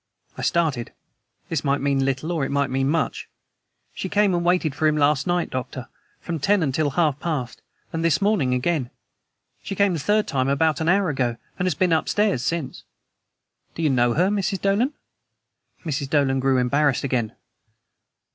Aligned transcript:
I 0.35 0.41
started. 0.41 0.93
This 1.49 1.63
might 1.63 1.79
mean 1.79 2.03
little 2.05 2.31
or 2.31 2.49
might 2.49 2.71
mean 2.71 2.89
much. 2.89 3.29
"She 3.93 4.09
came 4.09 4.33
and 4.33 4.43
waited 4.43 4.73
for 4.73 4.87
him 4.87 4.97
last 4.97 5.27
night, 5.27 5.51
Doctor 5.51 5.89
from 6.19 6.39
ten 6.39 6.63
until 6.63 6.89
half 6.89 7.19
past 7.19 7.61
and 7.93 8.03
this 8.03 8.19
morning 8.19 8.55
again. 8.55 8.89
She 9.61 9.75
came 9.75 9.93
the 9.93 9.99
third 9.99 10.27
time 10.27 10.49
about 10.49 10.81
an 10.81 10.89
hour 10.89 11.11
ago, 11.11 11.37
and 11.59 11.67
has 11.67 11.75
been 11.75 11.93
upstairs 11.93 12.41
since." 12.41 12.81
"Do 13.75 13.83
you 13.83 13.91
know 13.91 14.15
her, 14.15 14.29
Mrs. 14.29 14.59
Dolan?" 14.59 14.93
Mrs. 15.85 16.09
Dolan 16.09 16.39
grew 16.39 16.57
embarrassed 16.57 17.03
again. 17.03 17.35